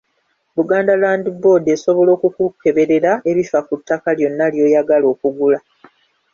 Buganda 0.55 0.93
Land 1.01 1.25
Board 1.41 1.65
esobola 1.75 2.11
okukukeberera 2.17 3.11
ebifa 3.29 3.59
ku 3.67 3.73
ttaka 3.79 4.09
lyonna 4.17 4.45
ly'oyagala 4.53 5.05
okugula. 5.13 5.59